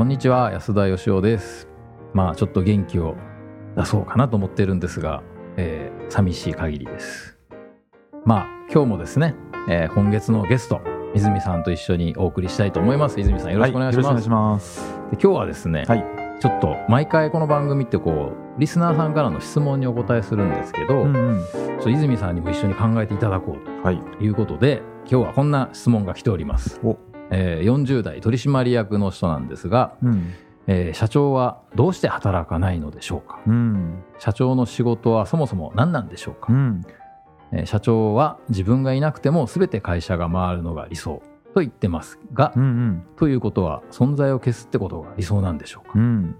[0.00, 1.68] こんにちは安田義雄です。
[2.14, 3.16] まあちょっと元気を
[3.76, 5.22] 出そうかなと思ってるんですが、
[5.58, 7.38] えー、寂しい限りです。
[8.24, 9.34] まあ今日もですね、
[9.68, 10.80] えー、今月のゲスト
[11.14, 13.20] 泉さんと一緒にお送りしたいと思います。
[13.20, 13.98] 泉さんよろしくお願いし
[14.30, 16.04] ます,、はい、今日はですね、はい、
[16.40, 24.28] ちょっと毎回この番組ってこうリスナーさんからの質問にお答えするんですけど、うんうん、泉さんにも一緒に考えていただこうとい。
[24.30, 26.80] うことで、はい、今日はこんな質問が来ております
[27.30, 30.34] えー、40代取締役の人なんですが、うん、
[30.66, 36.84] えー、社長はどうして働かないのでしょうか、うん、社長の仕事はそもそも何なんでしょうか、うん、
[37.52, 41.22] えー、社長は自分がいなくても全て会社が回るのが理想
[41.54, 46.36] と言ってますが、うんうん、ということは存在を消すってことが理想なんでしょうか、うん、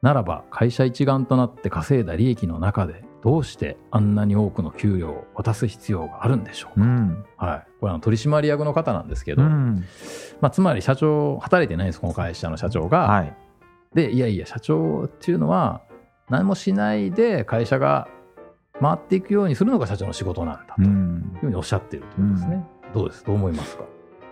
[0.00, 9.82] ならば会社一丸となって稼いだ利益の中でどうしてあんなに多くの給与を渡す必要があるんでしょうか、うん、はい、これは取締役の方なんですけど、うん、
[10.42, 13.08] まあ、つまり社長働いてないんですこの会社の社長が。
[13.08, 13.34] はい、
[13.94, 15.80] でいやいや社長っていうのは
[16.28, 18.08] 何もしないで会社が
[18.78, 22.66] 回っていくようにするのが社長の仕事なんだというふうにおっしゃっているということですね。
[22.92, 23.24] どうです？
[23.24, 23.84] どう思いますか？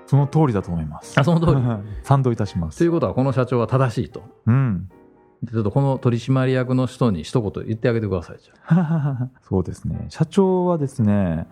[0.04, 1.18] その通りだと思います。
[1.18, 1.62] あその通り。
[2.04, 2.77] 賛同いたします。
[2.77, 4.22] ということはこの社長は正しいと。
[4.46, 4.90] うん
[5.50, 8.38] ちょっとこの取締役の人に一言言ってあげてください。
[9.42, 10.06] そうですね。
[10.08, 11.48] 社長はですね、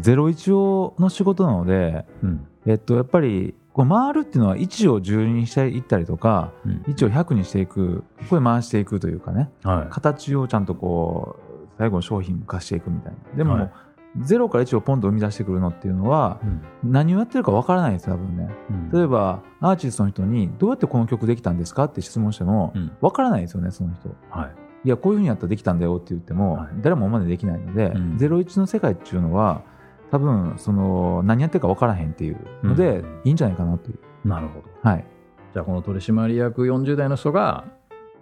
[0.00, 13.36] 01の仕事なので、うん、えっと、やっぱり、こう回るっていうのは1を10にしていったりとか、うん、1を100にしていく、これ回していくというかね、はい、形をちゃんとこう、最後の商品化していくみたいな。
[13.36, 13.72] でも、はい
[14.18, 29.62] 0から1をポンと生み出してくるのっていうのは、うん、何をやってるかわからないです多分ね、うん、例えばアーティストの人にどうやってこの曲できたんですかって質問してもわからないですよねその人、はい、いやこういうふうにやったらできたんだよって言っても、はい、誰もまでできないので、うん、01の世界っていうのは
[30.10, 33.98] 多分その何やってるかわからへんっていうので、いいんじゃないかなという。
[34.28, 35.06] なるほど、はい、
[35.54, 37.64] じゃあこの取締役40代の人が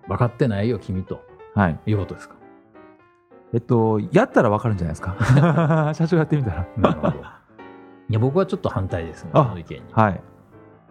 [0.07, 1.21] 分かってないよ君と、
[1.55, 2.40] はい、いうことですか
[3.53, 5.93] えっと、やったら分かるんじゃないですか？
[5.94, 6.66] 社長やってみたら。
[6.77, 7.16] なるほど。
[7.19, 9.83] いや、僕はちょっと反対ですね、その意見に。
[9.93, 10.21] はい。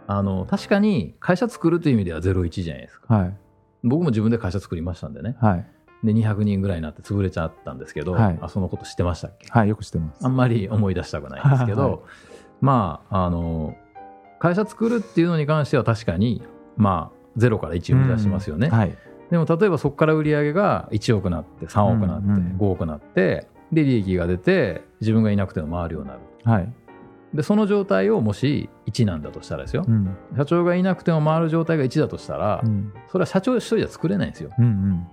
[0.08, 3.14] あの、確かに会社作るという意味では01じゃないですか。
[3.14, 3.38] はい。
[3.84, 5.38] 僕も自分で会社作りましたんでね。
[5.40, 5.66] はい。
[6.04, 9.48] で、200人ぐらいになって潰れちゃったんですけど、はい、あそのこと知ってましたっけ？
[9.50, 10.26] はい、よく知ってます。
[10.26, 12.00] あんまり思い出したくないんですけど、はい、
[12.62, 13.76] まあ、あの、
[14.40, 16.42] 会社作るっていうのに関しては確かに、
[16.78, 18.70] まあ、0から1を目指しますよね。
[18.70, 18.98] はい。
[19.30, 26.74] でも例えばそこから売り上げが1億なって3億なって5億なってで利益が出て自分がいなくても回るようになる、はい、
[27.34, 35.08] でその状態をもし1なんだとしたらですよ、うん、社長がいなくても回る状態が1だとしたら、うん、それは社長一人じゃ作れないんですよ、うんうん、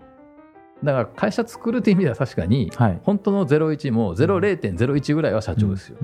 [0.83, 5.99] だから会社作るっていう意味では確かに、はい、本当の01も0.01ぐらいは社長ですよ、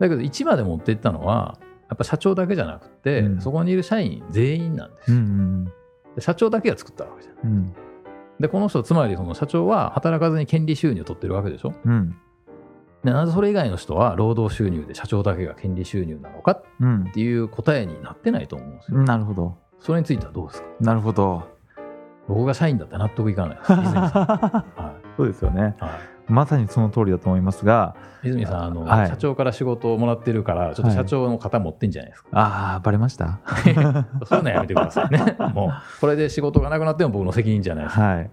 [0.00, 5.72] だけど1まで持っていったのはやっぱ社長だけじゃなくて、そこにいる社員全員なんですよ、うんうん
[6.18, 7.36] 社長だけが作ったわけじゃん。
[7.44, 7.74] うん、
[8.40, 11.72] でこの人つまりその社長は働かずに権利収入を取ってるわけでしょ？
[11.84, 12.16] うん、
[13.04, 16.52] でなぜそれ以外の人は労働収入で社長だけが権利収入なのか？
[16.52, 18.98] っていう答えになってないと思うんですよ。
[19.02, 19.56] なるほど。
[19.80, 20.68] それについてはどうですか？
[20.80, 21.42] なるほど。
[22.28, 23.72] 僕が社員だったら納得いかないです。
[23.76, 24.64] は
[25.02, 25.74] い、そうですよね。
[25.78, 33.40] はいまさにその通りだと思いますが泉さんあの、はい、社長から仕事をもらってるからちょっと社長の方持ってんじゃないですか、はい、ああバレました？
[34.26, 35.36] そういうのやめてくださいね。
[35.54, 38.30] もうこれで仕事がなくなっても僕の責任じゃないですか、はい。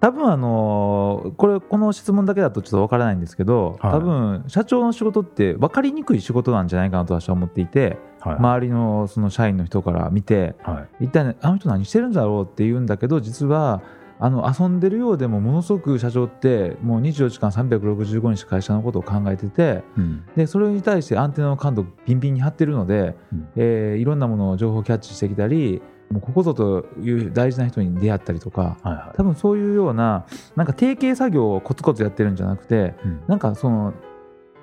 [0.00, 13.80] 多分あのこれこの質問だけだとちょっと分からないんですけど、はい、多分社長の仕事って分かりにくい仕事なんじゃないかなと私は思っていて、はい、周りのその社員の人から見て、はい、一体あの人何してるんだろうって言うんだけど実は
[14.24, 33.92] あの遊んでるようでもものすごく社長ってもう24時間365日会社のことを考えてて、うん、でそれに対してアンテナの感度ピンピンに張ってるので、うん、えー、いろんなものを情報キャッチしてきたりもうここぞという大事な人に出会ったりとか、はいはい、多分そういうようななんか定型作業をコツコツやってるんじゃなくて、うん、なんかその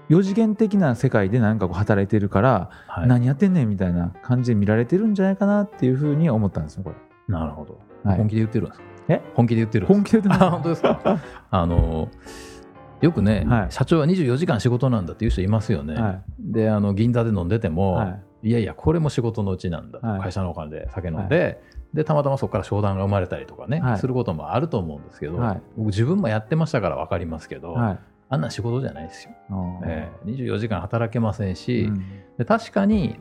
[0.10, 6.96] 4次元的な世界で何かこう働いてるから、はい、何やってんねんみたいな感じで見られてるんじゃないかなっていうふうに思ったんですよこれ。
[7.28, 8.90] なるほど、はい、本気で言ってるんですか？
[9.10, 9.22] え？
[9.36, 11.20] 本気で言ってる本気で言ってる本当ですか？
[11.52, 12.10] あの
[13.02, 21.62] よくね、はい、社長は24時間仕事なんだっていう人いますよね、はい、であの銀座で飲んでても、はい、いやいやこれも仕事のうちなんだ、会社のお金で酒飲んで、
[21.94, 25.38] でたまたまそこから商談が生まれたりとかね、することもあると思うんですけど、
[25.78, 29.32] 僕自分もやってましたから分かりますけど、あんな仕事じゃないですよ、
[29.86, 31.90] えー、24時間働けませんし、
[32.38, 33.20] うん、確かに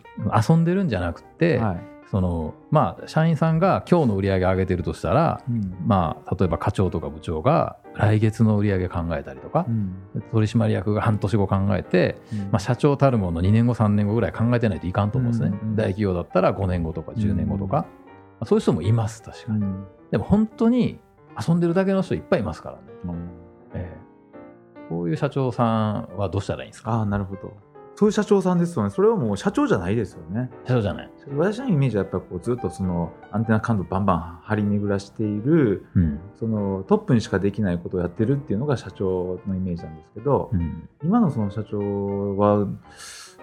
[0.49, 1.63] 遊んでるんじゃなくて、
[2.11, 9.95] そのまあ、社員さんが今日の売り上げ上げてるとしたら、うん、まあ、例えば課長とか部長が来月の売り上げ考えたりとか、うん、
[10.33, 17.85] 取締役が半年後考えて、うん、まあ、社長たるもの2年後3年後ぐらい考えてないといかんと思うんですね、大企業だったら5年後とか10年後とか、
[18.47, 20.99] そういう人もいます確かに、うん、でも本当に
[21.47, 23.29] 遊んでるだけの人いっぱいいますからね、うん、
[23.75, 25.65] えー、こういう社長さ
[26.09, 26.93] んはどうしたらいいんですか？
[26.93, 27.53] ああなるほど
[27.99, 28.91] そういう社長さんですよね。
[28.91, 30.49] それはもう社長じゃないですよね。
[30.65, 31.11] 社長じゃない。
[31.37, 42.69] 私のイメージはやっぱこうずっとそのアンテナ感度バンバン張り巡らしている、うん、そのトップにしかできないことをやってるっていうのが社長のイメージなんですけど、うん、今のその社長は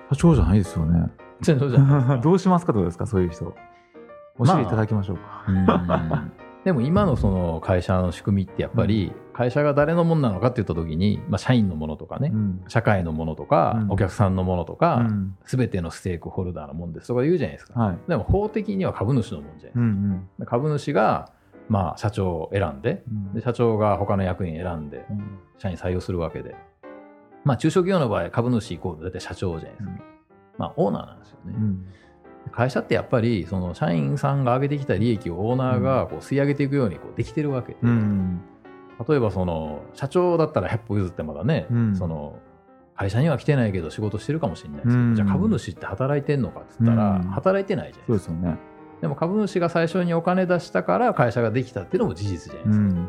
[0.09, 1.09] 社長じゃないですよね。
[1.43, 2.21] 社長じゃない。
[2.23, 3.43] どうしますかどうですかそういう人。
[3.43, 3.53] 教
[4.45, 5.51] えていただきましょうか。
[5.51, 15.05] まあでも今のその会社の仕組みってやっぱり会社が誰のものなのかって言った時に、まあ、社員のものとかね、うん、社会のものとか、うん、お客さんのものとか、
[15.45, 21.31] す、べ、てのステークホルダーのものですとか言うじゃないですか、はい、でも法的には株主のものじゃないですか、うんうん、株主が
[21.69, 23.03] まあ社長を選んで
[23.35, 25.05] で社長が他の役員選んで
[25.59, 26.55] 社員採用するわけで、
[27.43, 29.91] まあ中小企業の場合株主イコール大体社長じゃないですか、
[30.57, 31.53] まあオーナーなんですよね、
[32.51, 38.41] 会社ってやっぱりその社員さんが上げてきた利益をオーナーがこう吸い上げていくようにこうできてるわけで、うん、
[39.07, 42.39] 例えばその社長だったら100歩譲ってまだね、うん、その
[42.95, 48.31] 会社には来てないけど仕事してるかもしれないですけど、うん、じゃあ株主って働いてんのかっつったら働いてないじゃないですか。
[48.31, 48.57] そうですよね。
[49.01, 53.01] でも株主が最初にお金出したから会社ができたっていうのも事実じゃないですか。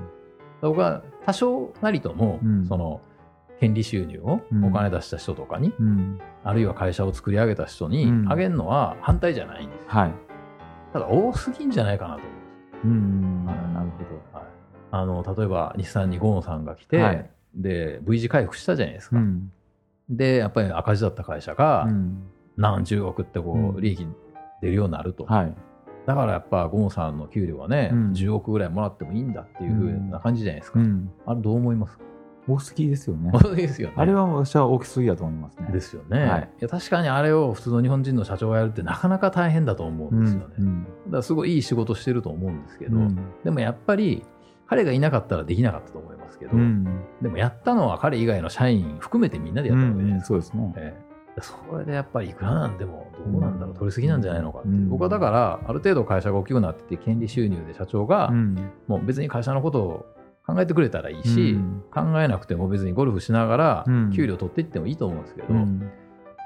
[0.62, 3.00] 僕は多少なりとも、その
[3.61, 10.12] 権利収入をお金出した人とかに、うん、あるいは会社を作り上げた人にあげるのは反対じゃないんです、うん、はい、
[10.93, 12.20] ただ多すぎんじゃないかなと。
[12.20, 12.29] 思
[12.85, 14.47] うんです、うん、なるほど、はい、
[14.91, 19.17] あの例えば日産にゴーンさんが来て、はい、で V 字回復したじゃないですか、
[20.11, 21.88] でやっぱり赤字だった会社が
[22.56, 24.06] 何十億ってこう利益
[24.61, 25.55] 出るようになると、はい、
[26.06, 30.81] だからやっぱゴーンさんの給料はね、うん、10億ぐらいもらってもいいんだっていうふうな感じじゃないですか、
[31.26, 32.05] あれどう思いますか？
[32.48, 33.31] 大すぎですよね。
[33.32, 33.94] 大すぎですよね。
[33.96, 35.69] あれは私は大きすぎだと思いますね。
[35.72, 36.25] ですよね。
[36.25, 40.54] はい、いや確かにあれを普通の日本人の社長がやるってなかなか大変だと思うんですよね。
[40.58, 44.25] うんうん、だからすごいいい仕事してると思うんですけど、うん、でもやっぱり
[44.66, 50.34] 彼がいなかったらできなかったと思いますけど、うん、でもやったのは彼以外の社員含めてみんなでやったわけじゃないですか。
[50.34, 50.72] うんうん、そうですね。
[50.76, 51.06] えー
[51.43, 58.31] それでやっぱりいくらなんでもどうなんだろう、取りすぎなんじゃないのかって、僕はだからある程度会社が大きくなってて権利収入で社長が
[58.87, 60.06] もう別に会社のことを
[60.46, 63.84] 考えてくれたらいいし、うん、考えなくても別にゴルフしながら
[64.14, 65.90] 給料取っていってもいいと思うんですけど、うん、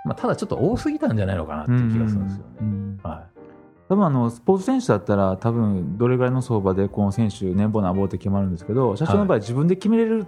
[0.04, 2.98] まあ、ただちょっと多すぎたんじゃないのかなっていう気がするんですよね。
[3.02, 3.38] はい、
[3.88, 10.26] 多分あのスポーツ選手だったら多分どれぐらいの相場でこの選手年俸なんぼって決まるんですけど社長の場合自分で決めれる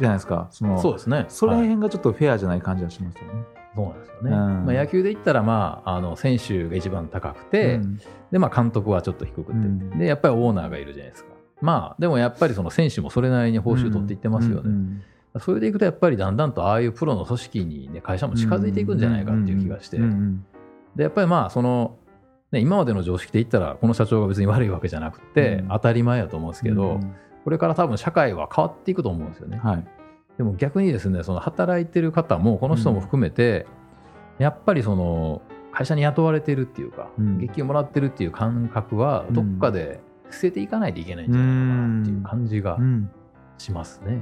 [0.00, 1.26] じゃないですか、そのそうですね。
[1.28, 3.44] その辺がちょっとフェアじゃない感じがしますよね。
[3.74, 7.98] そうなんですよね、うん、まあ、野球で言ったら、まあ、あの選手が一番高くて、うん、
[8.30, 11.32] でまあ、監督はちょっと低くて、うん、でやっぱりオーナーがいるじゃないですか。
[11.62, 15.02] まあ、でもやっぱりその選手もそれなりに報酬取っていってますよね。
[15.38, 19.98] それでいくとやっぱりだんだんとああいうプロの組織に、ね、会社も近づいていくんじゃないかっていう気がして、
[20.94, 21.96] でやっぱりまあその、
[22.50, 27.00] ね、今までの常識で言ったらこの社長が別に悪いわけじゃなくて、当たり前やと思うんですけど、
[27.44, 29.58] これから多分社会は変わっていくと思うんですよね。
[29.62, 29.84] はい、
[30.36, 33.66] でも逆にですねその働いてる方もこの人も含めて、
[34.38, 35.40] やっぱりその
[35.72, 37.08] 会社に雇われてるっていうか、
[37.38, 40.00] 月給もらってるっていう感覚はどっかで、
[40.34, 42.78] 捨てていかないといけないんじゃないかなっていう感じが
[43.58, 44.20] しますね。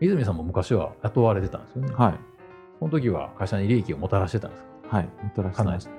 [0.00, 1.94] 泉さんも昔は雇われてたんですよね。
[1.94, 2.14] はい。
[2.78, 4.68] その時は会社に利益をもたらしてたんですか？
[4.96, 5.90] はい、もたらしてました。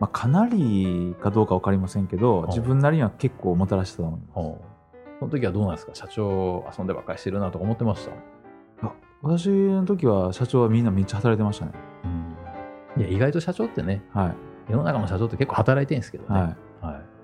[0.00, 4.68] まあ、かなりかどうか分かりませんけど、自分なりには結構もたらしてたと思います。
[5.20, 5.94] その時はどうなんですか？
[5.94, 8.92] 社長遊んでばっかりしてるなとか思ってました？
[9.20, 11.72] 私の時は社長はみんなめっちゃ働いてましたね。
[12.96, 16.40] うん、いや意外と社長ってね、はい、世の中の社長って結構働いてるんですけどね。
[16.40, 17.17] はい、はい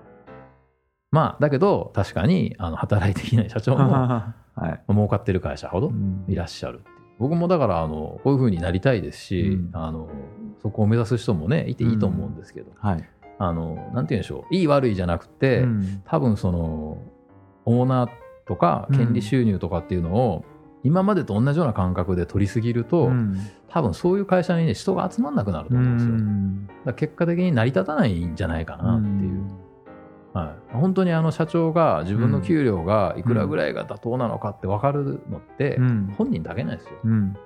[1.15, 3.89] まあ、だけど、確かに、あの、働いていない社長も、
[4.55, 5.93] はい、儲かってる会社ほど
[6.27, 6.81] いらっしゃる。
[7.19, 10.09] 僕もだから、あの、こういうふうになりたいですし、うん、あの、
[10.61, 13.09] そこを目指す人もね、いていいと思うんですけど、うん、はい。
[13.39, 14.53] あの、なんて言うんでしょう。
[14.53, 16.97] いい悪いじゃなくて、うん、多分その、
[17.63, 18.09] オーナー
[18.45, 20.43] とか、権利収入とかっていうのを、
[20.83, 26.13] 今までと同じような感覚で取りすぎると、うん、多分そういう会社にね人が集まんなくなると思うんですよ。
[26.13, 29.01] うん、だ結果的に成り立たないんじゃないかな。
[30.35, 35.79] はい、本当にあの社長が自分の給料がいくらぐらいが妥当なのかって分かるのって
[36.17, 36.91] 本人だけなんですよ。
[37.05, 37.37] うん、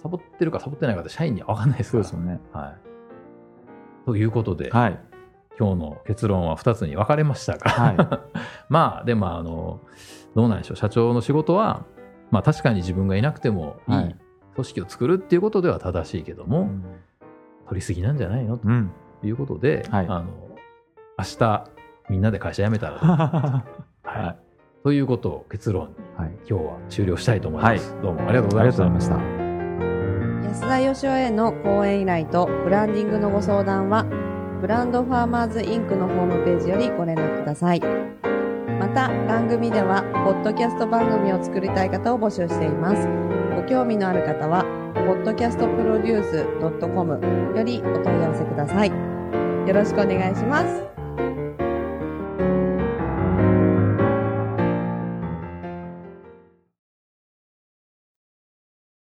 [0.00, 2.04] サボってるかサボってないかって社員には分かんないですから。
[2.04, 2.40] そうですよね。
[2.52, 5.00] はい、ということで、はい、
[5.58, 7.96] 今日の結論は2つに分かれましたが、はい、
[8.70, 9.80] まあでもあの
[10.36, 10.76] どうなんでしょう。
[10.76, 11.84] 社長の仕事は、
[12.30, 14.14] まあ、確かに自分がいなくてもいい
[14.54, 16.70] 組織を作るっていうことでは正しいけども、
[17.66, 18.56] 取りすぎなんじゃないの？
[18.56, 18.68] と
[19.26, 20.26] いうことで、はい、あの
[21.18, 21.66] 明日
[22.10, 22.98] みんなで会社辞めたら
[24.02, 24.36] はい、
[24.82, 29.16] ということを結論に、はい、今日は終了したいと思います、はい、どうもありがとうございました
[30.48, 34.04] 安田義雄への講演依頼とブランディングのご相談は
[34.60, 37.80] ブランドファーマーズインクのホームページよりご連絡ください。
[38.78, 43.08] また、番組では、ポッドキャスト番組を作りたい方を募集しています。
[43.56, 48.90] ご興味のある方は、podcastproduce.com よりお問い合わせください。
[48.90, 48.96] よ
[49.72, 50.99] ろしくお願いします。